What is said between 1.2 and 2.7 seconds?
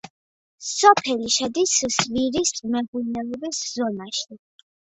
შედის სვირის